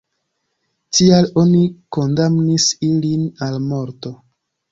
Tial 0.99 1.27
oni 1.41 1.59
kondamnis 1.97 2.67
ilin 2.89 3.27
al 3.49 3.59
morto. 3.69 4.15